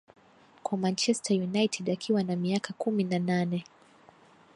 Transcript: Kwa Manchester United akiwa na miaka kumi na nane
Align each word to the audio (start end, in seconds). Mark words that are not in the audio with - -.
Kwa 0.63 0.77
Manchester 0.77 1.37
United 1.43 1.89
akiwa 1.89 2.23
na 2.23 2.35
miaka 2.35 2.73
kumi 2.73 3.03
na 3.03 3.19
nane 3.19 3.65